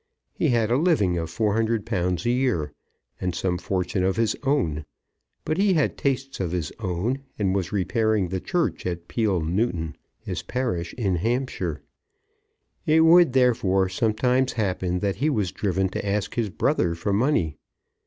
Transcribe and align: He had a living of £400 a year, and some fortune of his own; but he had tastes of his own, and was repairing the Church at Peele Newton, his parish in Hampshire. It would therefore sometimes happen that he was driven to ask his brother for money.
He 0.33 0.47
had 0.49 0.71
a 0.71 0.77
living 0.77 1.15
of 1.19 1.29
£400 1.29 2.25
a 2.25 2.29
year, 2.31 2.73
and 3.19 3.35
some 3.35 3.59
fortune 3.59 4.03
of 4.03 4.15
his 4.15 4.35
own; 4.41 4.83
but 5.45 5.59
he 5.59 5.73
had 5.73 5.95
tastes 5.95 6.39
of 6.39 6.53
his 6.53 6.71
own, 6.79 7.19
and 7.37 7.53
was 7.53 7.71
repairing 7.71 8.29
the 8.29 8.39
Church 8.39 8.87
at 8.87 9.07
Peele 9.07 9.41
Newton, 9.41 9.95
his 10.19 10.41
parish 10.41 10.95
in 10.95 11.17
Hampshire. 11.17 11.83
It 12.87 13.01
would 13.01 13.33
therefore 13.33 13.89
sometimes 13.89 14.53
happen 14.53 15.01
that 15.01 15.17
he 15.17 15.29
was 15.29 15.51
driven 15.51 15.87
to 15.89 16.03
ask 16.03 16.33
his 16.33 16.49
brother 16.49 16.95
for 16.95 17.13
money. 17.13 17.57